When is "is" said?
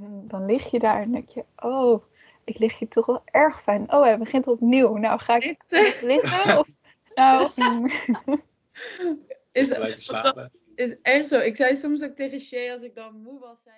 9.52-9.70, 10.74-11.00